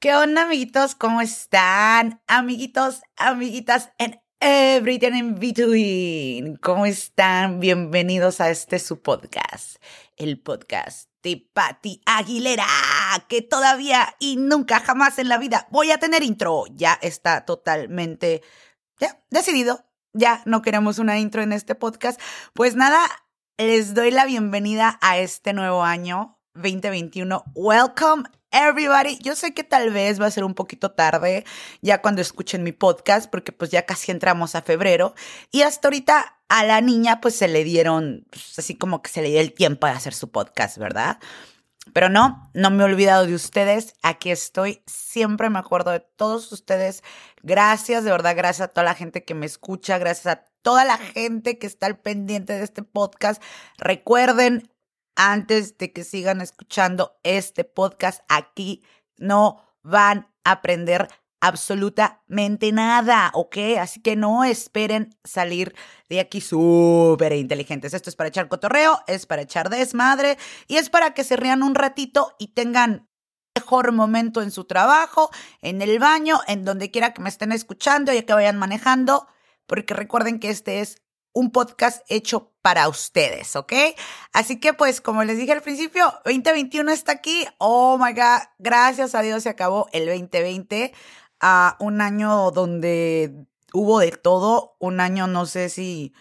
[0.00, 0.94] ¿Qué onda, amiguitos?
[0.94, 2.22] ¿Cómo están?
[2.26, 6.56] Amiguitos, amiguitas, en everything in between.
[6.56, 7.60] ¿Cómo están?
[7.60, 9.76] Bienvenidos a este su podcast,
[10.16, 12.64] el podcast de Patti Aguilera,
[13.28, 16.64] que todavía y nunca jamás en la vida voy a tener intro.
[16.70, 18.40] Ya está totalmente
[18.98, 19.84] ya decidido.
[20.14, 22.18] Ya no queremos una intro en este podcast.
[22.54, 23.06] Pues nada,
[23.58, 27.44] les doy la bienvenida a este nuevo año 2021.
[27.54, 29.18] Welcome everybody.
[29.18, 31.44] Yo sé que tal vez va a ser un poquito tarde
[31.80, 35.14] ya cuando escuchen mi podcast, porque pues ya casi entramos a febrero.
[35.50, 39.22] Y hasta ahorita a la niña pues se le dieron, pues, así como que se
[39.22, 41.18] le dio el tiempo de hacer su podcast, ¿verdad?
[41.92, 43.94] Pero no, no me he olvidado de ustedes.
[44.02, 44.82] Aquí estoy.
[44.86, 47.02] Siempre me acuerdo de todos ustedes.
[47.42, 49.98] Gracias, de verdad, gracias a toda la gente que me escucha.
[49.98, 53.42] Gracias a toda la gente que está al pendiente de este podcast.
[53.78, 54.70] Recuerden,
[55.20, 58.82] antes de que sigan escuchando este podcast, aquí
[59.18, 61.08] no van a aprender
[61.42, 63.56] absolutamente nada, ¿ok?
[63.78, 65.74] Así que no esperen salir
[66.08, 67.92] de aquí súper inteligentes.
[67.92, 71.62] Esto es para echar cotorreo, es para echar desmadre y es para que se rían
[71.62, 73.06] un ratito y tengan
[73.54, 75.28] mejor momento en su trabajo,
[75.60, 79.26] en el baño, en donde quiera que me estén escuchando y que vayan manejando,
[79.66, 81.02] porque recuerden que este es
[81.32, 83.72] un podcast hecho para ustedes, ¿ok?
[84.32, 87.46] Así que pues como les dije al principio, 2021 está aquí.
[87.58, 90.92] Oh my God, gracias a Dios se acabó el 2020
[91.40, 96.12] a un año donde hubo de todo, un año no sé si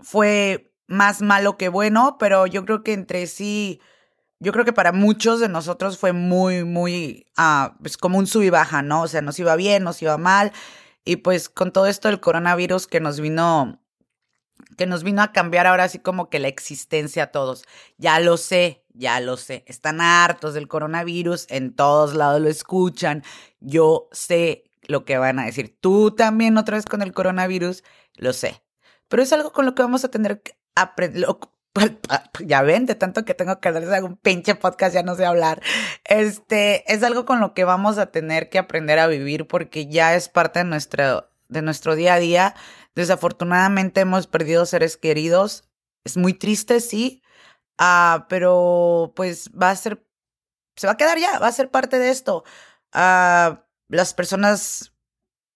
[0.00, 3.80] fue más malo que bueno, pero yo creo que entre sí,
[4.40, 8.42] yo creo que para muchos de nosotros fue muy, muy, ah, pues como un sub
[8.42, 9.02] y baja, ¿no?
[9.02, 10.52] O sea, nos iba bien, nos iba mal,
[11.04, 13.79] y pues con todo esto del coronavirus que nos vino,
[14.76, 17.64] que nos vino a cambiar ahora así como que la existencia a todos.
[17.98, 23.22] Ya lo sé, ya lo sé, están hartos del coronavirus, en todos lados lo escuchan,
[23.60, 25.76] yo sé lo que van a decir.
[25.80, 27.84] Tú también otra vez con el coronavirus,
[28.16, 28.62] lo sé.
[29.08, 31.26] Pero es algo con lo que vamos a tener que aprender.
[32.44, 35.62] Ya ven, de tanto que tengo que hablarles algún pinche podcast, ya no sé hablar.
[36.04, 40.14] Este es algo con lo que vamos a tener que aprender a vivir porque ya
[40.14, 42.54] es parte de de nuestro día a día.
[42.94, 45.64] Desafortunadamente hemos perdido seres queridos.
[46.04, 47.22] Es muy triste, sí,
[47.82, 50.06] Ah, pero pues va a ser,
[50.76, 52.44] se va a quedar ya, va a ser parte de esto.
[52.92, 54.94] Ah, las personas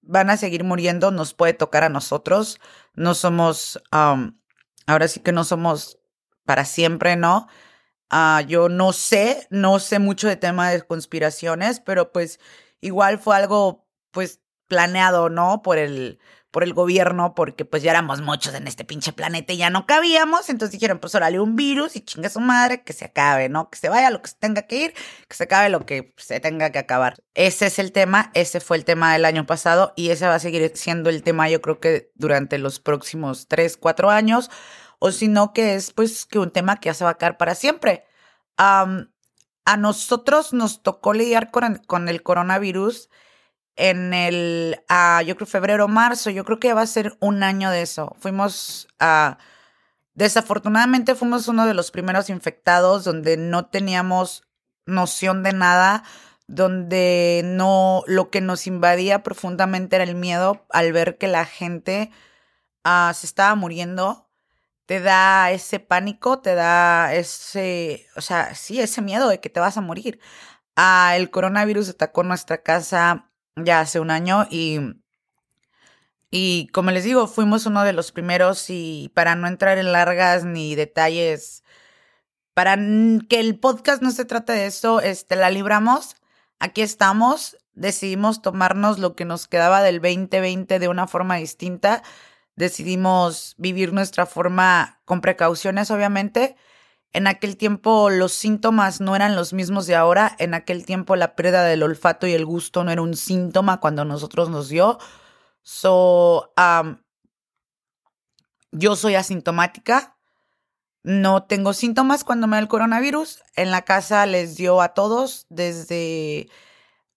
[0.03, 2.61] van a seguir muriendo, nos puede tocar a nosotros.
[2.95, 5.99] No somos, ahora sí que no somos
[6.47, 7.49] para siempre, ¿no?
[8.11, 12.41] Ah, yo no sé, no sé mucho de tema de conspiraciones, pero pues
[12.81, 15.63] igual fue algo pues planeado, ¿no?
[15.63, 16.21] Por el,
[16.55, 19.87] por el gobierno, porque pues ya éramos muchos en este pinche planeta y ya no
[19.87, 20.49] cabíamos.
[20.49, 23.71] Entonces dijeron, pues órale, un virus y chinga su madre, que se acabe, ¿no?
[23.71, 24.95] Que se vaya lo que se tenga que ir,
[25.27, 27.17] que se acabe lo que se tenga que acabar.
[27.35, 30.39] Ese es el tema, ese fue el tema del año pasado y ese va a
[30.39, 34.49] seguir siendo el tema, yo creo que durante los próximos tres, cuatro años,
[35.01, 37.37] o si no, que es pues que un tema que ya se va a quedar
[37.37, 38.05] para siempre.
[38.57, 43.09] a nosotros nos tocó lidiar con, con el coronavirus
[43.77, 47.71] en el, uh, yo creo febrero, marzo, yo creo que va a ser un año
[47.71, 48.17] de eso.
[48.21, 49.35] Fuimos, uh,
[50.15, 54.45] desafortunadamente fuimos uno de los primeros infectados donde no teníamos
[54.87, 56.05] noción de nada,
[56.47, 62.11] donde no, lo que nos invadía profundamente era el miedo al ver que la gente
[62.85, 64.29] uh, se estaba muriendo.
[64.87, 69.59] Te da ese pánico, te da ese, o sea, sí, ese miedo de que te
[69.59, 70.21] vas a morir.
[70.77, 74.81] Ah, el coronavirus atacó nuestra casa ya hace un año y,
[76.31, 80.45] y como les digo, fuimos uno de los primeros y para no entrar en largas
[80.45, 81.63] ni detalles,
[82.55, 82.77] para
[83.29, 86.17] que el podcast no se trate de eso, este, la libramos,
[86.59, 92.03] aquí estamos, decidimos tomarnos lo que nos quedaba del 2020 de una forma distinta,
[92.57, 96.57] decidimos vivir nuestra forma con precauciones, obviamente,
[97.15, 100.35] en aquel tiempo los síntomas no eran los mismos de ahora.
[100.41, 104.05] En aquel tiempo la pérdida del olfato y el gusto no era un síntoma cuando
[104.05, 104.99] nosotros nos dio.
[105.63, 106.53] So,
[108.73, 110.19] yo soy asintomática.
[111.05, 113.45] No tengo síntomas cuando me da el coronavirus.
[113.55, 116.49] En la casa les dio a todos, desde,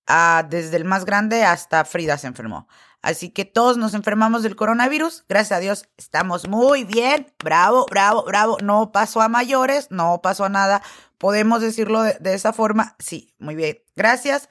[0.08, 2.68] uh, desde el más grande hasta Frida se enfermó.
[3.02, 5.24] Así que todos nos enfermamos del coronavirus.
[5.30, 7.32] Gracias a Dios estamos muy bien.
[7.44, 8.58] Bravo, bravo, bravo.
[8.62, 10.82] No pasó a mayores, no pasó a nada.
[11.18, 12.96] Podemos decirlo de, esa forma.
[13.00, 13.80] Sí, muy bien.
[13.96, 14.50] Gracias.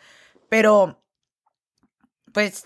[0.48, 1.02] Pero,
[2.32, 2.64] pues,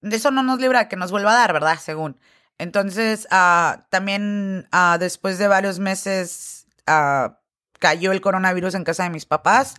[0.00, 1.78] de eso no nos libra que nos vuelva a dar, ¿verdad?
[1.78, 2.18] Según.
[2.58, 7.32] Entonces, uh, también uh, después de varios meses uh,
[7.78, 9.74] cayó el coronavirus en casa de mis papás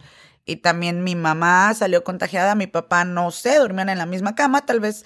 [0.45, 4.65] y también mi mamá salió contagiada, mi papá no sé, dormían en la misma cama,
[4.65, 5.05] tal vez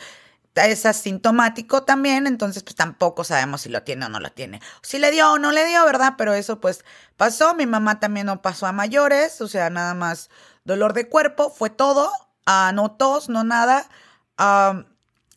[0.56, 4.62] es asintomático también, entonces pues tampoco sabemos si lo tiene o no lo tiene.
[4.82, 6.14] Si le dio o no le dio, ¿verdad?
[6.18, 6.86] Pero eso pues
[7.18, 10.30] pasó, mi mamá también no pasó a mayores, o sea, nada más
[10.64, 12.12] dolor de cuerpo, fue todo,
[12.48, 13.90] uh, no tos, no nada,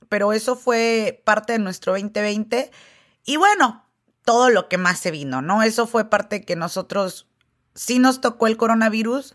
[0.08, 2.70] pero eso fue parte de nuestro 2020
[3.24, 3.84] y bueno,
[4.24, 5.62] todo lo que más se vino, ¿no?
[5.62, 7.26] Eso fue parte que nosotros
[7.74, 9.34] sí nos tocó el coronavirus,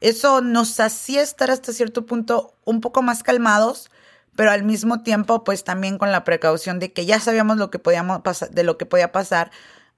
[0.00, 3.90] eso nos hacía estar hasta cierto punto un poco más calmados,
[4.36, 7.78] pero al mismo tiempo, pues también con la precaución de que ya sabíamos lo que
[7.78, 9.50] podíamos pasar, de lo que podía pasar,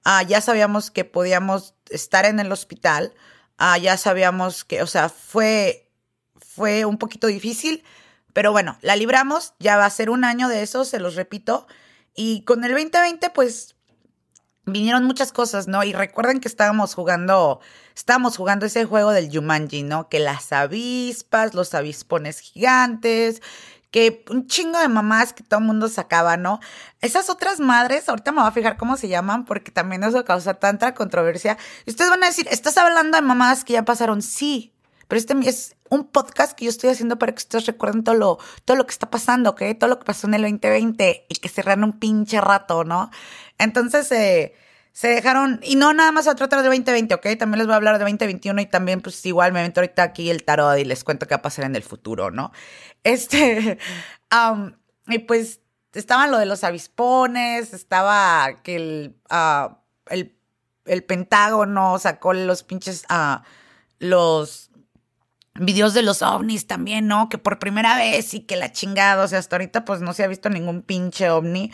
[0.03, 3.13] ah, ya sabíamos que podíamos estar en el hospital,
[3.57, 5.89] ah, ya sabíamos que, o sea, fue,
[6.35, 7.83] fue un poquito difícil,
[8.33, 11.67] pero bueno, la libramos, ya va a ser un año de eso, se los repito,
[12.15, 13.75] y con el 2020, pues
[14.67, 15.83] vinieron muchas cosas, ¿no?
[15.83, 17.61] Y recuerden que estábamos jugando,
[17.95, 20.09] estábamos jugando ese juego del Jumanji, ¿no?
[20.09, 23.41] Que las avispas, los avispones gigantes,
[23.91, 26.59] que un chingo de mamás que todo el mundo sacaba, ¿no?
[27.01, 30.55] Esas otras madres, ahorita me voy a fijar cómo se llaman, porque también eso causa
[30.55, 31.57] tanta controversia.
[31.85, 34.21] Y ustedes van a decir, ¿estás hablando de mamás que ya pasaron?
[34.21, 34.73] Sí,
[35.07, 38.39] pero este es un podcast que yo estoy haciendo para que ustedes recuerden todo lo,
[38.65, 39.61] todo lo que está pasando, ¿ok?
[39.79, 43.09] Todo lo que pasó en el 2020 y que cerraron un pinche rato, ¿no?
[43.57, 44.53] Entonces, eh,
[44.97, 47.27] se dejaron, y no nada más a tratar de 2020, ¿ok?
[47.37, 50.31] También les voy a hablar de 2021 y también, pues igual me meto ahorita aquí
[50.31, 52.51] el tarot y les cuento qué va a pasar en el futuro, ¿no?
[53.03, 53.77] Este,
[55.07, 55.61] y pues
[55.93, 59.75] estaban lo de los avispones, estaba que el, uh,
[60.09, 60.35] el,
[60.85, 63.43] el, Pentágono sacó los pinches, uh,
[63.99, 64.71] los
[65.53, 67.29] videos de los ovnis también, ¿no?
[67.29, 70.23] Que por primera vez y que la chingada, o sea, hasta ahorita pues no se
[70.23, 71.71] ha visto ningún pinche ovni.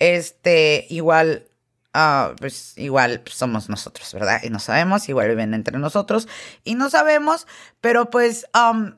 [0.00, 1.46] Este, igual
[1.96, 4.40] Ah, pues igual somos nosotros, ¿verdad?
[4.42, 6.26] Y no sabemos, igual viven entre nosotros
[6.64, 7.46] y no sabemos,
[7.80, 8.96] pero pues, um,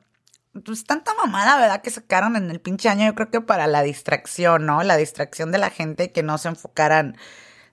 [0.65, 1.83] pues tanta mamada, ¿verdad?
[1.83, 4.81] Que sacaron en el pinche año, yo creo que para la distracción, ¿no?
[4.81, 7.17] La distracción de la gente, que no se enfocaran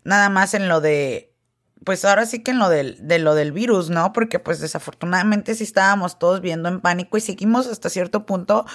[0.05, 1.33] nada más en lo de,
[1.87, 4.13] pues ahora sí que en lo del, de lo del virus, ¿no?
[4.13, 8.67] Porque pues desafortunadamente sí estábamos todos viendo en pánico y seguimos hasta cierto punto, o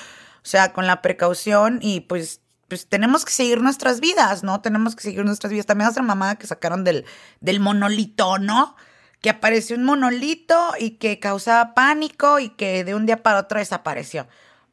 [0.42, 4.62] sea, con la precaución y pues pues tenemos que seguir nuestras vidas, ¿no?
[4.62, 5.66] Tenemos que seguir nuestras vidas.
[5.66, 7.06] También otra mamada que sacaron del,
[7.42, 8.76] del monolito, ¿no?
[9.22, 13.60] Que apareció un monolito y que causaba pánico y que de un día para otro
[13.60, 14.28] desapareció.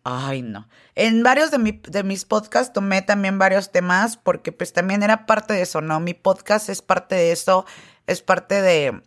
[0.05, 0.69] Ay, no.
[0.95, 5.55] En varios de, de mis podcasts tomé también varios temas porque pues también era parte
[5.55, 5.99] de eso, ¿no?
[5.99, 7.67] Mi podcast es parte de eso,
[8.07, 9.03] es parte de,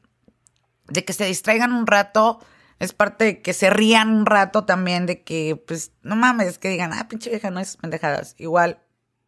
[0.88, 2.39] de que se distraigan un rato,
[2.80, 6.70] es parte de que se rían un rato también, de que, pues, no mames, que
[6.70, 8.36] digan, ah, pinche vieja, no es pendejadas.
[8.38, 8.80] Igual,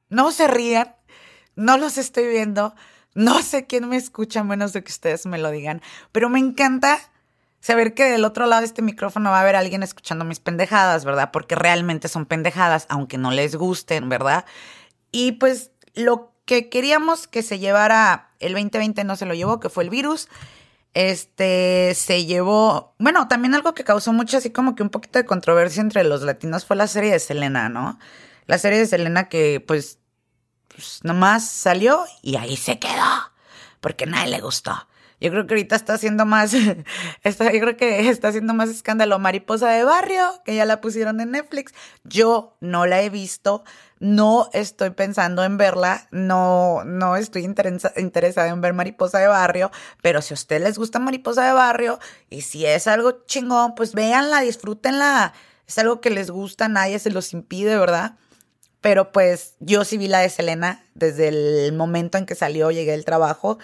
[0.10, 0.96] no se rían,
[1.56, 2.74] no los estoy viendo,
[3.14, 5.82] no sé quién me escucha, menos de que ustedes me lo digan,
[6.12, 7.00] pero me encanta
[7.60, 11.06] saber que del otro lado de este micrófono va a haber alguien escuchando mis pendejadas,
[11.06, 11.32] ¿verdad?
[11.32, 14.46] Porque realmente son pendejadas, aunque no les gusten, ¿verdad?
[15.12, 19.70] Y pues lo que queríamos que se llevara el 2020 no se lo llevó, que
[19.70, 20.28] fue el virus
[20.94, 25.26] este se llevó, bueno, también algo que causó mucho así como que un poquito de
[25.26, 27.98] controversia entre los latinos fue la serie de Selena, ¿no?
[28.48, 30.00] La serie de Selena que pues,
[30.68, 33.32] pues nomás salió y ahí se quedó,
[33.80, 34.88] porque nadie le gustó.
[35.22, 36.54] Yo creo que ahorita está haciendo más,
[37.24, 41.22] está, yo creo que está haciendo más escándalo Mariposa de Barrio, que ya la pusieron
[41.22, 41.74] en Netflix.
[42.04, 43.64] Yo no la he visto,
[44.02, 49.70] no estoy pensando en verla, no, no estoy interesada en ver Mariposa de Barrio,
[50.02, 53.94] pero si a ustedes les gusta Mariposa de Barrio y si es algo chingón, pues
[53.94, 55.34] véanla, disfrútenla.
[55.68, 58.16] Es algo que les gusta, nadie se los impide, ¿verdad?
[58.82, 62.94] Pero pues yo sí vi la de Selena desde el momento en que salió, llegué
[62.94, 63.60] del trabajo.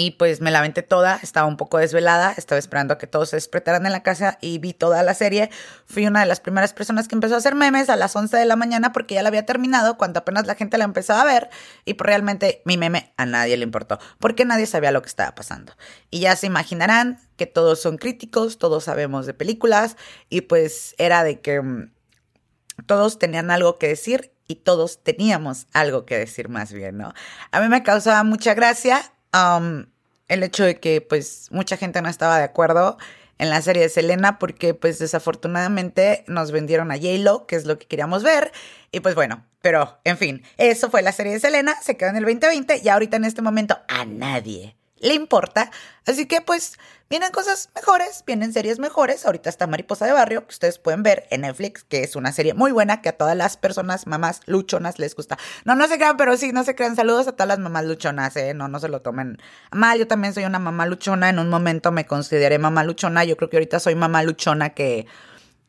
[0.00, 3.30] Y pues me la aventé toda, estaba un poco desvelada, estaba esperando a que todos
[3.30, 5.50] se despertaran en la casa y vi toda la serie.
[5.86, 8.44] Fui una de las primeras personas que empezó a hacer memes a las 11 de
[8.44, 11.50] la mañana porque ya la había terminado cuando apenas la gente la empezaba a ver
[11.84, 15.34] y pues realmente mi meme a nadie le importó porque nadie sabía lo que estaba
[15.34, 15.72] pasando.
[16.12, 19.96] Y ya se imaginarán que todos son críticos, todos sabemos de películas
[20.28, 21.90] y pues era de que mm,
[22.86, 27.14] todos tenían algo que decir y todos teníamos algo que decir más bien, ¿no?
[27.50, 32.38] A mí me causaba mucha gracia el hecho de que pues mucha gente no estaba
[32.38, 32.98] de acuerdo
[33.38, 37.78] en la serie de Selena porque pues desafortunadamente nos vendieron a J-Lo, que es lo
[37.78, 38.52] que queríamos ver,
[38.90, 42.16] y pues bueno, pero en fin, eso fue la serie de Selena, se quedó en
[42.16, 45.70] el 2020 y ahorita en este momento a nadie le importa.
[46.06, 46.78] Así que pues
[47.10, 49.26] vienen cosas mejores, vienen series mejores.
[49.26, 52.54] Ahorita está Mariposa de Barrio, que ustedes pueden ver en Netflix, que es una serie
[52.54, 55.38] muy buena, que a todas las personas, mamás luchonas, les gusta.
[55.64, 56.96] No, no se crean, pero sí, no se crean.
[56.96, 58.54] Saludos a todas las mamás luchonas, ¿eh?
[58.54, 59.38] No, no se lo tomen
[59.72, 59.98] mal.
[59.98, 61.28] Yo también soy una mamá luchona.
[61.28, 63.24] En un momento me consideré mamá luchona.
[63.24, 65.06] Yo creo que ahorita soy mamá luchona que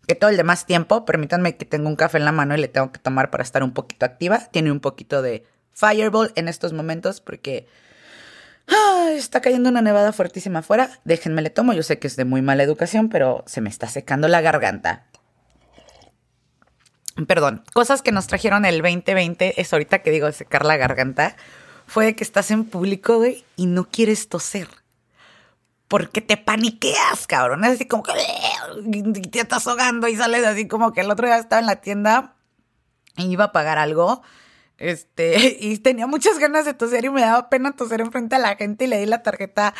[0.09, 2.67] que todo el demás tiempo, permítanme que tengo un café en la mano y le
[2.67, 4.39] tengo que tomar para estar un poquito activa.
[4.51, 7.67] Tiene un poquito de Fireball en estos momentos porque
[9.15, 10.89] está cayendo una nevada fuertísima afuera.
[11.03, 13.87] Déjenme le tomo, yo sé que es de muy mala educación, pero se me está
[13.87, 15.05] secando la garganta.
[17.27, 21.35] Perdón, cosas que nos trajeron el 2020 es ahorita que digo secar la garganta,
[21.85, 23.23] fue que estás en público,
[23.55, 24.67] y no quieres toser
[25.89, 27.65] porque te paniqueas, cabrón.
[27.65, 28.13] Es así como que
[29.31, 32.35] te estás ahogando y sales así como que el otro día estaba en la tienda
[33.17, 34.21] y iba a pagar algo.
[34.79, 38.55] Este, y tenía muchas ganas de toser y me daba pena toser enfrente a la
[38.55, 39.73] gente y le di la tarjeta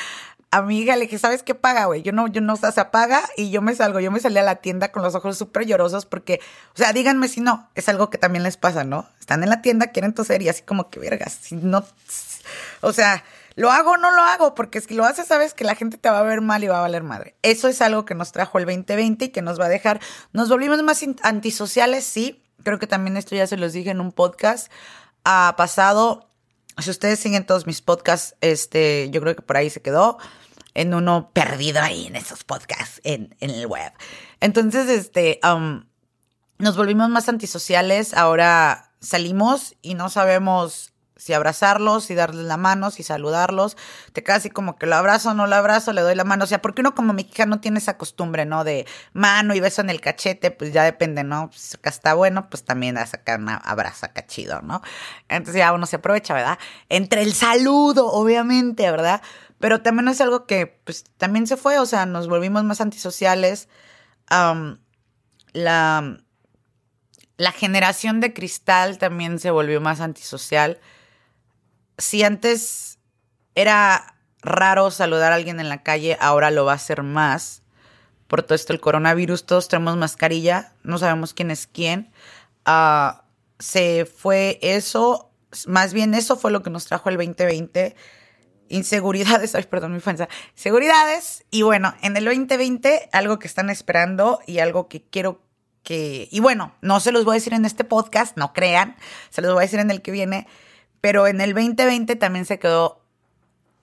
[0.51, 0.95] a mi hija.
[0.95, 2.01] Le dije, ¿sabes qué paga, güey?
[2.01, 3.99] Yo no, yo no, o se apaga y yo me salgo.
[3.99, 6.39] Yo me salí a la tienda con los ojos súper llorosos porque,
[6.73, 9.07] o sea, díganme si no, es algo que también les pasa, ¿no?
[9.19, 11.83] Están en la tienda, quieren toser y así como que, vergas, si no,
[12.81, 13.23] o sea,
[13.59, 14.55] ¿Lo hago o no lo hago?
[14.55, 16.77] Porque si lo haces, sabes que la gente te va a ver mal y va
[16.77, 17.35] a valer madre.
[17.41, 19.99] Eso es algo que nos trajo el 2020 y que nos va a dejar.
[20.31, 22.41] Nos volvimos más antisociales, sí.
[22.63, 24.71] Creo que también esto ya se los dije en un podcast
[25.23, 26.29] ha pasado.
[26.77, 30.17] Si ustedes siguen todos mis podcasts, este, yo creo que por ahí se quedó
[30.73, 33.91] en uno perdido ahí en esos podcasts en, en el web.
[34.39, 35.83] Entonces, este, um,
[36.57, 38.13] nos volvimos más antisociales.
[38.13, 40.88] Ahora salimos y no sabemos
[41.19, 43.75] si abrazarlos, si darles la mano, si saludarlos,
[44.13, 46.47] te quedas así como que lo abrazo, no lo abrazo, le doy la mano, o
[46.47, 48.63] sea, porque uno como mexicano tiene esa costumbre, ¿no?
[48.63, 51.49] De mano y beso en el cachete, pues ya depende, ¿no?
[51.53, 54.81] Si acá está bueno, pues también a sacar una abrazo acá chido, ¿no?
[55.27, 56.57] Entonces ya uno se aprovecha, ¿verdad?
[56.87, 59.21] Entre el saludo, obviamente, ¿verdad?
[59.59, 63.67] Pero también es algo que, pues, también se fue, o sea, nos volvimos más antisociales.
[65.51, 66.17] la,
[67.35, 70.79] la generación de cristal también se volvió más antisocial
[71.99, 72.97] si antes
[73.55, 77.61] era raro saludar a alguien en la calle, ahora lo va a ser más.
[78.27, 82.11] Por todo esto, el coronavirus, todos tenemos mascarilla, no sabemos quién es quién.
[82.65, 83.25] Ah,
[83.59, 85.31] se fue eso,
[85.67, 87.95] más bien eso fue lo que nos trajo el 2020.
[88.69, 90.29] Inseguridades, ay, perdón, mi fanza.
[90.55, 91.43] Seguridades.
[91.51, 95.41] Y bueno, en el 2020, algo que están esperando y algo que quiero
[95.83, 96.29] que.
[96.31, 98.95] Y bueno, no se los voy a decir en este podcast, no crean,
[99.31, 100.47] se los voy a decir en el que viene
[101.01, 103.01] pero en el 2020 también se quedó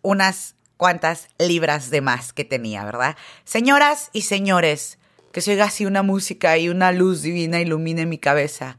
[0.03, 3.17] unas cuantas libras de más que tenía, ¿verdad?
[3.45, 4.99] Señoras y señores,
[5.33, 8.79] que se oiga así una música y una luz divina ilumine mi cabeza.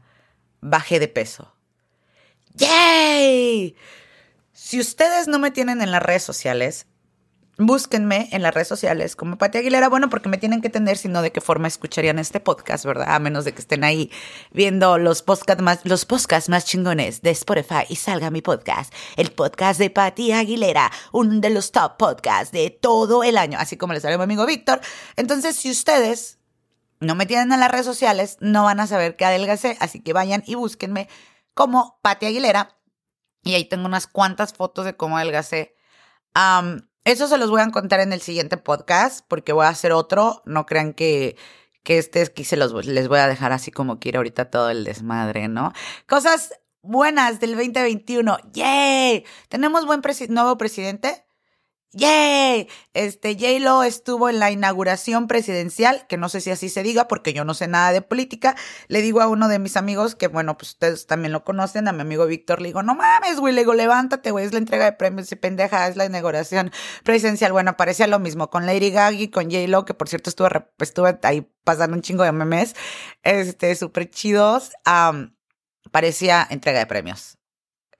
[0.60, 1.54] Bajé de peso.
[2.54, 3.76] ¡Yay!
[4.52, 6.87] Si ustedes no me tienen en las redes sociales,
[7.58, 11.22] búsquenme en las redes sociales como Pati Aguilera, bueno, porque me tienen que entender, sino
[11.22, 13.08] de qué forma escucharían este podcast, ¿verdad?
[13.10, 14.12] A menos de que estén ahí
[14.52, 16.06] viendo los podcasts más, los
[16.48, 21.50] más chingones de Spotify y salga mi podcast, el podcast de Pati Aguilera, uno de
[21.50, 24.80] los top podcasts de todo el año, así como le sale mi amigo Víctor.
[25.16, 26.38] Entonces, si ustedes
[27.00, 30.12] no me tienen en las redes sociales, no van a saber qué adelgacé, así que
[30.12, 31.08] vayan y búsquenme
[31.54, 32.76] como Pati Aguilera.
[33.42, 35.76] Y ahí tengo unas cuantas fotos de cómo adelgacé.
[37.08, 40.42] Eso se los voy a contar en el siguiente podcast porque voy a hacer otro.
[40.44, 41.38] No crean que,
[41.82, 44.84] que este aquí se los les voy a dejar así como quiero ahorita todo el
[44.84, 45.72] desmadre, ¿no?
[46.06, 48.36] Cosas buenas del 2021.
[48.52, 49.24] ¡Yay!
[49.48, 51.24] Tenemos buen nuevo presidente.
[51.92, 52.68] ¡Yay!
[52.92, 57.32] Este, J-Lo estuvo en la inauguración presidencial, que no sé si así se diga porque
[57.32, 58.56] yo no sé nada de política.
[58.88, 61.92] Le digo a uno de mis amigos, que bueno, pues ustedes también lo conocen, a
[61.92, 64.84] mi amigo Víctor, le digo, no mames, güey, le digo, levántate, güey, es la entrega
[64.84, 66.72] de premios y pendeja, es la inauguración
[67.04, 67.52] presidencial.
[67.52, 71.18] Bueno, parecía lo mismo con Lady Gaga y con J-Lo, que por cierto estuve, estuve
[71.22, 72.74] ahí pasando un chingo de memes,
[73.22, 74.72] este, súper chidos.
[75.90, 77.37] parecía entrega de premios.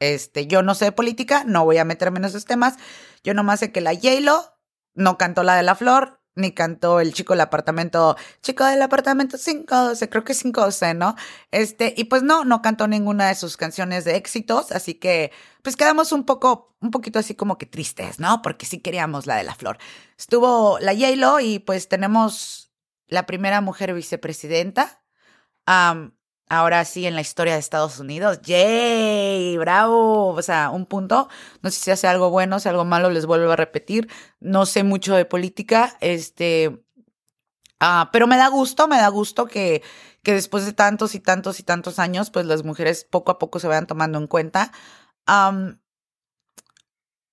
[0.01, 2.75] Este, yo no sé de política, no voy a meterme en esos temas.
[3.25, 4.59] Yo nomás sé que la J-Lo
[4.95, 9.37] no cantó la de la flor, ni cantó el chico del apartamento, chico del apartamento
[9.37, 11.17] 512, creo que 512, ¿no?
[11.51, 15.77] Este, y pues no, no cantó ninguna de sus canciones de éxitos, así que pues
[15.77, 18.41] quedamos un poco, un poquito así como que tristes, ¿no?
[18.41, 19.79] Porque sí queríamos la de la flor.
[20.17, 22.73] Estuvo la J-Lo y pues tenemos
[23.09, 25.03] la primera mujer vicepresidenta
[26.49, 28.41] ahora sí en la historia de Estados Unidos.
[28.43, 29.57] ¡Yay!
[29.59, 30.29] ¡Bravo!
[30.29, 31.29] O sea, un punto.
[31.63, 34.09] No sé si hace algo bueno, si algo malo, les vuelvo a repetir.
[34.41, 36.85] No sé mucho de política, este.
[37.81, 39.83] Ah, pero me da gusto, me da gusto que,
[40.23, 43.61] que después de tantos y tantos y tantos años, pues las mujeres poco a poco
[43.61, 44.73] se vayan tomando en cuenta.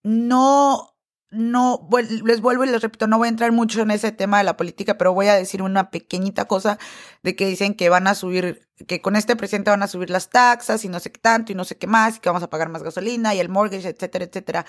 [0.03, 0.94] no,
[1.35, 1.87] no,
[2.23, 4.57] les vuelvo y les repito, no voy a entrar mucho en ese tema de la
[4.57, 6.77] política, pero voy a decir una pequeñita cosa
[7.23, 10.29] de que dicen que van a subir, que con este presidente van a subir las
[10.29, 12.49] taxas y no sé qué tanto y no sé qué más, y que vamos a
[12.49, 14.65] pagar más gasolina y el mortgage, etcétera, etcétera.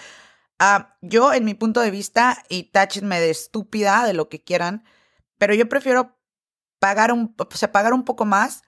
[0.58, 4.85] Ah, yo, en mi punto de vista, y táchenme de estúpida, de lo que quieran,
[5.38, 6.16] pero yo prefiero
[6.78, 8.62] pagar un, o sea, pagar un poco más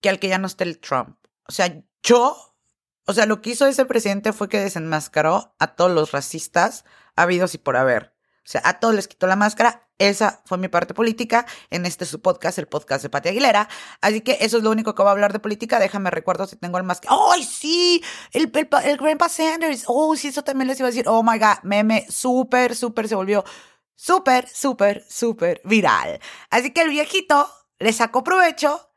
[0.00, 1.16] que al que ya no esté el Trump.
[1.48, 2.47] O sea, yo
[3.08, 6.84] o sea, lo que hizo ese presidente fue que desenmascaró a todos los racistas
[7.16, 8.14] habidos y por haber.
[8.44, 9.88] O sea, a todos les quitó la máscara.
[9.96, 13.66] Esa fue mi parte política en este su podcast, el podcast de Pati Aguilera.
[14.02, 15.78] Así que eso es lo único que voy a hablar de política.
[15.78, 17.08] Déjame recuerdo si tengo el más que.
[17.10, 18.04] ¡Ay, sí!
[18.32, 19.84] El, el, el Grandpa Sanders.
[19.86, 21.08] Oh, sí, eso también les iba a decir.
[21.08, 23.42] Oh my God, meme súper, súper se volvió
[23.94, 26.20] súper, súper, súper viral.
[26.50, 28.87] Así que el viejito le sacó provecho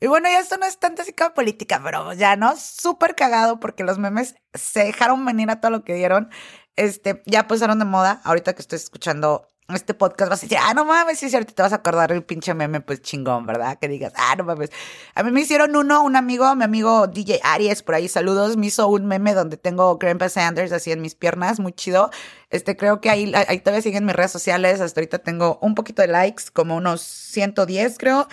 [0.00, 3.84] y bueno, ya esto no es tanta como política, pero ya no, súper cagado porque
[3.84, 6.30] los memes se dejaron venir a todo lo que dieron.
[6.76, 8.20] Este, ya pasaron de moda.
[8.24, 11.62] Ahorita que estoy escuchando este podcast vas a decir, ah, no mames, sí, ahorita te
[11.62, 13.78] vas a acordar el pinche meme, pues chingón, ¿verdad?
[13.80, 14.70] Que digas, ah, no mames.
[15.14, 18.66] A mí me hicieron uno, un amigo, mi amigo DJ Aries, por ahí, saludos, me
[18.66, 22.10] hizo un meme donde tengo Grandpa Sanders así en mis piernas, muy chido.
[22.50, 26.02] Este, creo que ahí, ahí todavía siguen mis redes sociales, hasta ahorita tengo un poquito
[26.02, 28.28] de likes, como unos 110, creo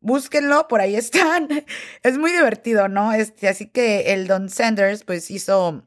[0.00, 1.48] búsquenlo, por ahí están.
[2.02, 3.12] Es muy divertido, ¿no?
[3.12, 5.86] Este, así que el Don Sanders, pues hizo,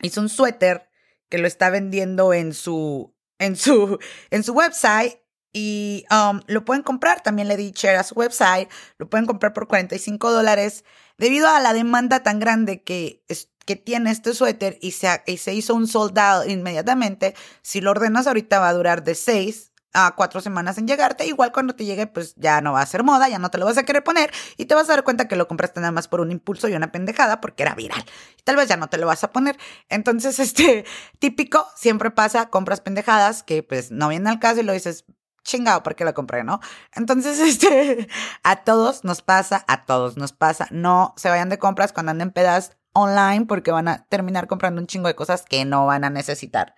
[0.00, 0.88] hizo un suéter
[1.28, 3.98] que lo está vendiendo en su, en su,
[4.30, 5.18] en su website
[5.52, 7.22] y um, lo pueden comprar.
[7.22, 8.68] También le di share a su website.
[8.98, 10.84] Lo pueden comprar por 45 dólares
[11.18, 13.24] debido a la demanda tan grande que,
[13.66, 17.34] que tiene este suéter y se, y se hizo un soldado inmediatamente.
[17.62, 21.26] Si lo ordenas ahorita va a durar de 6 a cuatro semanas en llegarte.
[21.26, 23.66] Igual cuando te llegue, pues ya no va a ser moda, ya no te lo
[23.66, 26.08] vas a querer poner y te vas a dar cuenta que lo compraste nada más
[26.08, 28.04] por un impulso y una pendejada porque era viral.
[28.38, 29.58] Y tal vez ya no te lo vas a poner.
[29.88, 30.84] Entonces, este
[31.18, 35.04] típico, siempre pasa, compras pendejadas que pues no vienen al caso y lo dices,
[35.44, 36.60] chingado, ¿por qué lo compré, no?
[36.94, 38.08] Entonces, este,
[38.42, 40.68] a todos nos pasa, a todos nos pasa.
[40.70, 44.86] No se vayan de compras cuando anden pedas online porque van a terminar comprando un
[44.86, 46.74] chingo de cosas que no van a necesitar.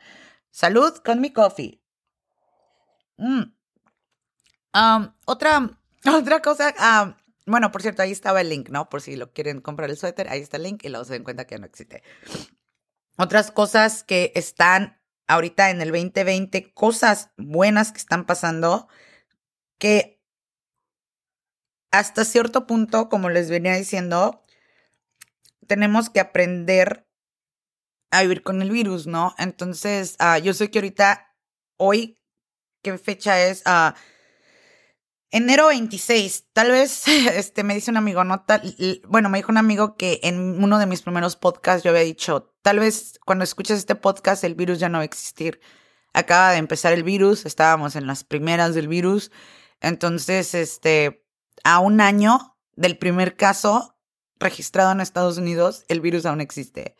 [0.50, 1.83] Salud con mi coffee.
[3.16, 3.42] Mm.
[5.26, 5.70] otra,
[6.06, 7.16] otra cosa,
[7.46, 8.88] bueno, por cierto, ahí estaba el link, ¿no?
[8.88, 11.24] Por si lo quieren comprar el suéter, ahí está el link y luego se den
[11.24, 12.02] cuenta que no existe.
[13.16, 18.88] Otras cosas que están ahorita en el 2020, cosas buenas que están pasando,
[19.78, 20.20] que
[21.90, 24.42] hasta cierto punto, como les venía diciendo,
[25.66, 27.06] tenemos que aprender
[28.10, 29.34] a vivir con el virus, ¿no?
[29.38, 31.34] Entonces, ah, yo sé que ahorita,
[31.76, 32.18] hoy
[32.84, 33.62] qué fecha es.
[33.64, 33.96] Ah,
[35.32, 36.50] enero 26.
[36.52, 38.76] Tal vez, este, me dice un amigo, no tal,
[39.08, 42.54] bueno, me dijo un amigo que en uno de mis primeros podcasts yo había dicho,
[42.62, 45.60] tal vez cuando escuches este podcast el virus ya no va a existir.
[46.12, 49.32] Acaba de empezar el virus, estábamos en las primeras del virus.
[49.80, 51.26] Entonces, este,
[51.64, 53.96] a un año del primer caso
[54.38, 56.96] registrado en Estados Unidos, el virus aún existe.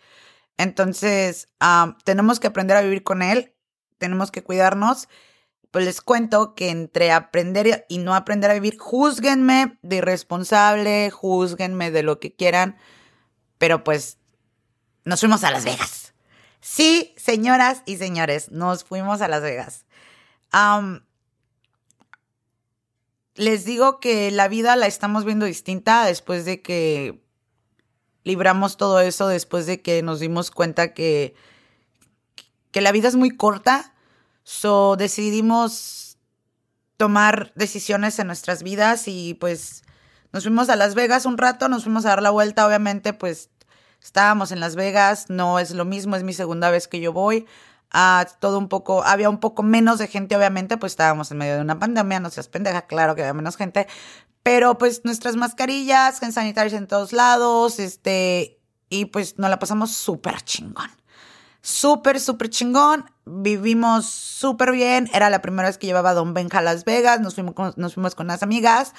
[0.57, 3.55] Entonces, ah, tenemos que aprender a vivir con él,
[3.99, 5.09] tenemos que cuidarnos
[5.75, 11.91] pues les cuento que entre aprender y no aprender a vivir, juzguenme de irresponsable, juzguenme
[11.91, 12.77] de lo que quieran,
[13.59, 14.19] pero pues
[15.05, 16.15] nos fuimos a Las Vegas.
[16.61, 19.85] Sí, señoras y señores, nos fuimos a Las Vegas.
[23.35, 27.21] les digo que la vida la estamos viendo distinta después de que
[28.23, 31.35] libramos todo eso, después de que nos dimos cuenta que,
[32.71, 33.94] que la vida es muy corta
[34.45, 36.19] So decidimos
[36.99, 39.83] tomar decisiones en nuestras vidas y pues
[40.33, 43.51] nos fuimos a Las Vegas un rato, nos fuimos a dar la vuelta, obviamente pues
[44.03, 47.47] estábamos en Las Vegas, no es lo mismo, es mi segunda vez que yo voy.
[47.91, 51.55] a todo un poco, había un poco menos de gente, obviamente, pues estábamos en medio
[51.55, 53.87] de una pandemia, no seas pendeja, claro que había menos gente,
[54.43, 59.93] pero pues nuestras mascarillas, en sanitarios en todos lados, este, y pues nos la pasamos
[59.93, 60.91] súper chingón
[61.65, 63.11] súper, súper chingón.
[63.25, 65.09] Vivimos súper bien.
[65.13, 67.21] Era la primera vez que llevaba a Don Benja a Las Vegas.
[67.21, 68.93] Nos fuimos, con, nos fuimos con unas amigas.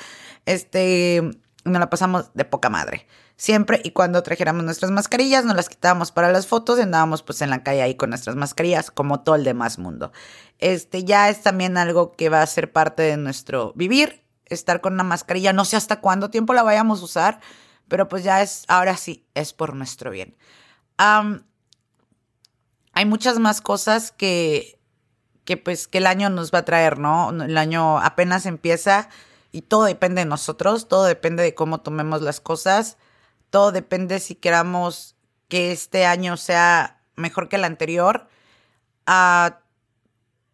[0.45, 1.21] Este,
[1.63, 3.07] nos la pasamos de poca madre.
[3.37, 7.41] Siempre y cuando trajéramos nuestras mascarillas, nos las quitábamos para las fotos y andábamos pues
[7.41, 10.11] en la calle ahí con nuestras mascarillas, como todo el demás mundo.
[10.57, 14.93] Este ya es también algo que va a ser parte de nuestro vivir, estar con
[14.93, 15.53] una mascarilla.
[15.53, 17.41] No sé hasta cuánto tiempo la vayamos a usar,
[17.89, 20.35] pero pues ya es, ahora sí, es por nuestro bien
[22.95, 24.79] hay muchas más cosas que,
[25.43, 27.29] que pues que el año nos va a traer, ¿no?
[27.29, 29.09] El año apenas empieza
[29.51, 32.97] y todo depende de nosotros, todo depende de cómo tomemos las cosas,
[33.49, 35.15] todo depende si queramos
[35.49, 38.27] que este año sea mejor que el anterior
[39.05, 39.59] a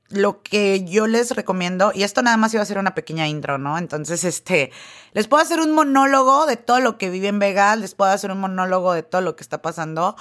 [0.09, 3.57] lo que yo les recomiendo, y esto nada más iba a ser una pequeña intro,
[3.57, 3.77] ¿no?
[3.77, 4.71] Entonces, este,
[5.13, 8.29] les puedo hacer un monólogo de todo lo que vive en Vegas, les puedo hacer
[8.29, 10.17] un monólogo de todo lo que está pasando,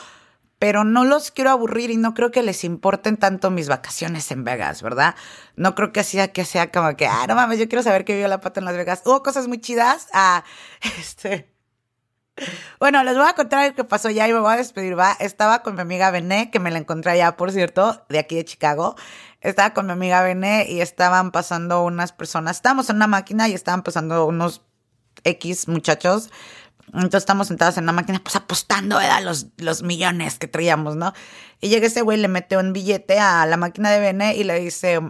[0.61, 4.45] pero no los quiero aburrir y no creo que les importen tanto mis vacaciones en
[4.45, 5.15] Vegas, ¿verdad?
[5.57, 8.13] No creo que sea que sea como que, ah, no mames, yo quiero saber qué
[8.13, 9.01] vivió la pata en Las Vegas.
[9.07, 10.09] Hubo cosas muy chidas.
[10.13, 10.45] Ah,
[11.01, 11.51] este.
[12.79, 15.17] Bueno, les voy a contar lo que pasó ya y me voy a despedir, va.
[15.19, 18.45] Estaba con mi amiga Bené, que me la encontré allá, por cierto, de aquí de
[18.45, 18.97] Chicago.
[19.41, 22.57] Estaba con mi amiga Bené y estaban pasando unas personas.
[22.57, 24.61] Estábamos en una máquina y estaban pasando unos
[25.25, 26.31] X muchachos.
[26.95, 28.99] Entonces estamos sentados en una máquina, pues apostando.
[29.23, 31.13] Los, los millones que traíamos, ¿no?
[31.61, 34.59] Y llega ese güey, le mete un billete a la máquina de Bené y le
[34.59, 35.01] dice,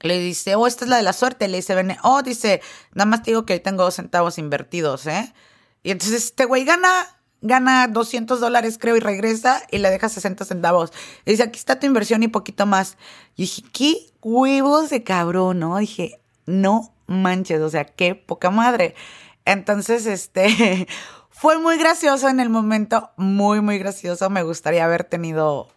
[0.00, 1.48] le dice, oh, esta es la de la suerte.
[1.48, 2.62] Le dice Bené, oh, dice,
[2.94, 5.34] nada más te digo que hoy tengo dos centavos invertidos, ¿eh?
[5.82, 6.88] Y entonces este güey gana,
[7.40, 10.92] gana 200 dólares creo y regresa y le deja 60 centavos.
[11.24, 12.96] Y dice, aquí está tu inversión y poquito más.
[13.36, 15.78] Y dije, qué huevos de cabrón, ¿no?
[15.78, 18.94] Dije, no manches, o sea, qué poca madre.
[19.48, 20.86] Entonces, este,
[21.30, 24.28] fue muy gracioso en el momento, muy, muy gracioso.
[24.28, 25.68] Me gustaría haber tenido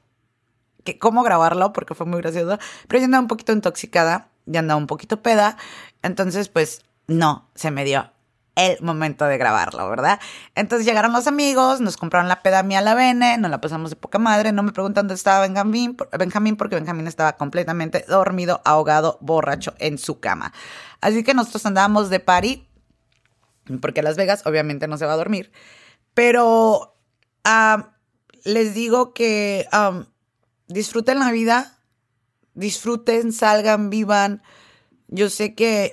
[0.84, 2.60] que, cómo grabarlo porque fue muy gracioso.
[2.90, 5.56] Pero yo andaba un poquito intoxicada, ya andaba un poquito peda.
[6.02, 8.12] Entonces, pues, no, se me dio
[8.56, 10.20] el momento de grabarlo, ¿verdad?
[10.54, 13.90] Entonces llegaron los amigos, nos compraron la peda mía a la Bene, nos la pasamos
[13.90, 19.18] de poca madre, no me preguntan dónde estaba Benjamín, porque Benjamín estaba completamente dormido, ahogado,
[19.22, 20.52] borracho en su cama.
[21.00, 22.68] Así que nosotros andábamos de party,
[23.80, 25.52] porque Las Vegas obviamente no se va a dormir,
[26.14, 26.96] pero
[28.44, 29.68] les digo que
[30.68, 31.78] disfruten la vida,
[32.54, 34.42] disfruten, salgan, vivan.
[35.08, 35.92] Yo sé que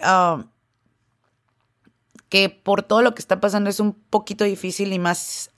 [2.29, 5.51] que por todo lo que está pasando es un poquito difícil y más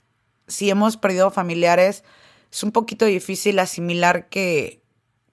[0.47, 2.03] si hemos perdido familiares,
[2.51, 4.83] es un poquito difícil asimilar que,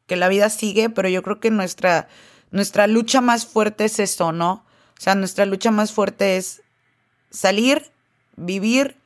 [0.07, 2.09] que la vida sigue, pero yo creo que nuestra,
[2.51, 4.65] nuestra lucha más fuerte es eso, ¿no?
[4.97, 6.63] O sea, nuestra lucha más fuerte es
[7.31, 7.91] salir,
[8.37, 8.97] vivir,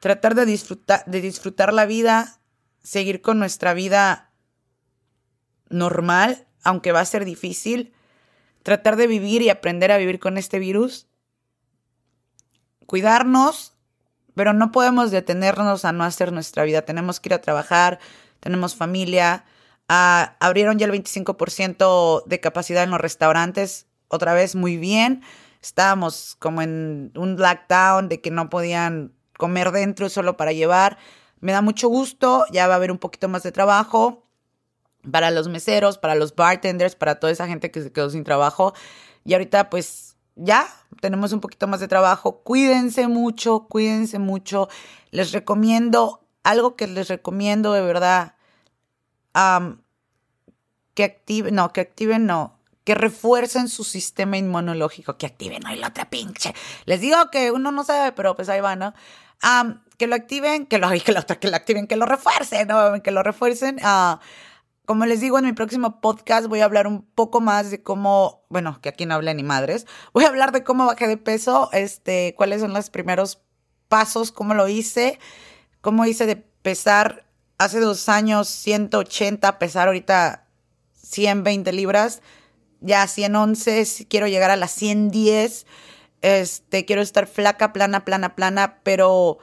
[0.00, 2.38] tratar de disfrutar, de disfrutar la vida,
[2.82, 4.30] seguir con nuestra vida
[5.68, 7.92] normal, aunque va a ser difícil,
[8.62, 11.06] tratar de vivir y aprender a vivir con este virus
[12.86, 13.74] cuidarnos,
[14.34, 16.82] pero no podemos detenernos a no hacer nuestra vida.
[16.82, 17.98] Tenemos que ir a trabajar,
[18.40, 19.44] tenemos familia.
[19.88, 25.22] Abrieron ya el 25% de capacidad en los restaurantes, otra vez muy bien.
[25.66, 30.96] Estábamos como en un lockdown de que no podían comer dentro solo para llevar.
[31.40, 34.22] Me da mucho gusto, ya va a haber un poquito más de trabajo
[35.10, 38.74] para los meseros, para los bartenders, para toda esa gente que se quedó sin trabajo.
[39.24, 40.68] Y ahorita pues ya
[41.00, 42.42] tenemos un poquito más de trabajo.
[42.44, 44.68] Cuídense mucho, cuídense mucho.
[45.10, 48.36] Les recomiendo, algo que les recomiendo de verdad,
[50.94, 52.55] que activen, no, que activen, no,
[52.86, 56.54] que refuercen su sistema inmunológico, que activen, hay la otra pinche.
[56.84, 58.94] Les digo que uno no sabe, pero pues ahí va, ¿no?
[59.98, 63.02] que lo activen, que lo, que lo, que lo activen, que lo refuercen, ¿no?
[63.02, 63.80] Que lo refuercen.
[63.84, 64.18] Uh,
[64.84, 68.44] como les digo, en mi próximo podcast voy a hablar un poco más de cómo,
[68.50, 71.70] bueno, que aquí no habla ni madres, voy a hablar de cómo bajé de peso,
[71.72, 73.42] este, cuáles son los primeros
[73.88, 75.18] pasos, cómo lo hice,
[75.80, 77.26] cómo hice de pesar
[77.58, 80.46] hace dos años 180, pesar ahorita
[81.02, 82.22] 120 libras,
[82.86, 85.66] ya 111, quiero llegar a las 110,
[86.22, 89.38] este, quiero estar flaca, plana, plana, plana, pero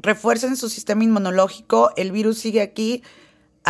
[0.00, 3.02] refuercen su sistema inmunológico, el virus sigue aquí,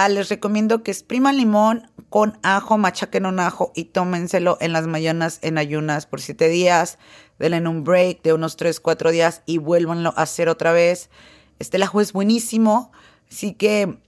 [0.01, 4.87] Ah, les recomiendo que expriman limón con ajo, machaquen un ajo y tómenselo en las
[4.87, 6.99] mañanas en ayunas por siete días.
[7.41, 11.11] Denle un break de unos 3, 4 días y vuélvanlo a hacer otra vez.
[11.59, 12.93] Este ajo es buenísimo,
[13.29, 13.99] así que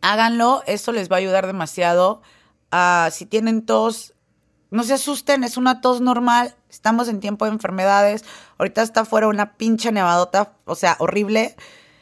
[0.00, 2.20] háganlo, eso les va a ayudar demasiado.
[3.10, 4.14] Si tienen tos,
[4.70, 6.54] no se asusten, es una tos normal.
[6.68, 8.24] Estamos en tiempo de enfermedades.
[8.58, 11.56] Ahorita está fuera una pinche nevadota, o sea, horrible.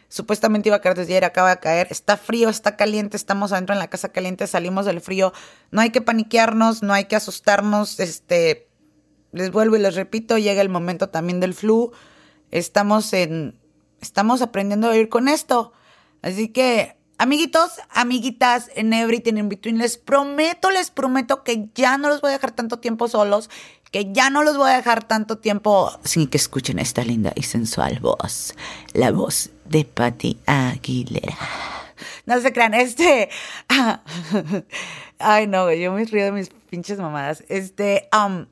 [0.08, 1.88] Supuestamente iba a caer desde ayer, acaba de caer.
[1.90, 5.32] Está frío, está caliente, estamos adentro en la casa caliente, salimos del frío.
[5.70, 8.00] No hay que paniquearnos, no hay que asustarnos.
[8.00, 8.68] Este,
[9.32, 11.92] les vuelvo y les repito, llega el momento también del flu.
[12.50, 13.60] Estamos en,
[14.00, 15.72] estamos aprendiendo a vivir con esto.
[16.22, 22.08] Así que, amiguitos, amiguitas, en Everything in Between, les prometo, les prometo que ya no
[22.08, 23.50] los voy a dejar tanto tiempo solos,
[23.90, 27.42] que ya no los voy a dejar tanto tiempo sin que escuchen esta linda y
[27.42, 28.54] sensual voz,
[28.92, 31.36] la voz de Patty Aguilera.
[32.26, 33.30] No se crean, este.
[35.18, 37.44] ay, no, yo me río de mis pinches mamadas.
[37.48, 38.46] Este, um,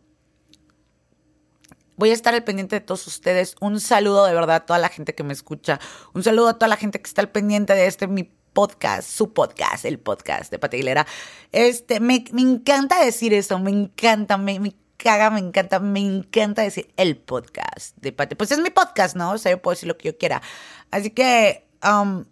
[1.96, 3.56] voy a estar al pendiente de todos ustedes.
[3.60, 5.80] Un saludo de verdad a toda la gente que me escucha.
[6.14, 9.34] Un saludo a toda la gente que está al pendiente de este mi podcast, su
[9.34, 11.06] podcast, el podcast de Pati Aguilera.
[11.52, 16.90] Este, me, me encanta decir eso, me encanta, me, caga, me encanta, me encanta decir
[16.96, 18.36] el podcast de Pati.
[18.36, 19.32] Pues es mi podcast, ¿no?
[19.32, 20.40] O sea, yo puedo decir lo que yo quiera.
[20.90, 22.24] Así que, um,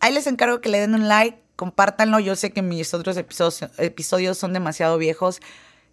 [0.00, 2.20] ahí les encargo que le den un like, compártanlo.
[2.20, 5.40] Yo sé que mis otros episodios, episodios son demasiado viejos.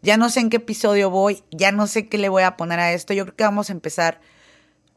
[0.01, 2.79] Ya no sé en qué episodio voy, ya no sé qué le voy a poner
[2.79, 3.13] a esto.
[3.13, 4.21] Yo creo que vamos a empezar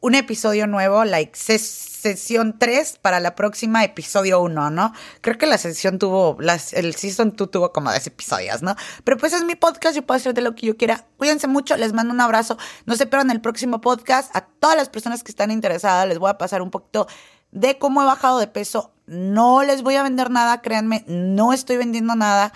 [0.01, 4.93] un episodio nuevo, like sesión 3 para la próxima episodio 1, ¿no?
[5.21, 6.37] Creo que la sesión tuvo,
[6.73, 8.75] el season 2 tuvo como 10 episodios, ¿no?
[9.03, 11.05] Pero pues es mi podcast, yo puedo hacer de lo que yo quiera.
[11.17, 12.57] Cuídense mucho, les mando un abrazo.
[12.85, 14.33] No se pierdan el próximo podcast.
[14.35, 17.07] A todas las personas que están interesadas les voy a pasar un poquito
[17.51, 18.93] de cómo he bajado de peso.
[19.05, 22.53] No les voy a vender nada, créanme, no estoy vendiendo nada.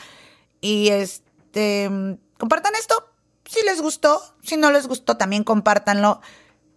[0.62, 1.90] Y este,
[2.38, 3.10] compartan esto
[3.46, 6.22] si les gustó, si no les gustó también compártanlo.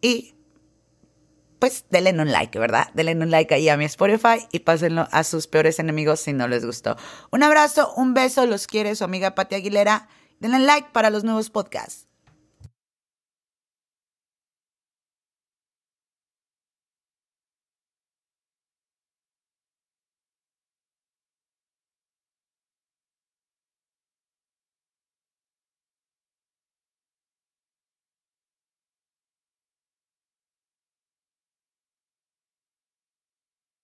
[0.03, 0.36] Y
[1.59, 2.89] pues denle un like, ¿verdad?
[2.95, 6.49] Denle un like ahí a mi Spotify y pásenlo a sus peores enemigos si no
[6.49, 6.97] les gustó.
[7.31, 10.09] Un abrazo, un beso, los quiere su amiga Pati Aguilera.
[10.41, 12.06] Denle like para los nuevos podcasts.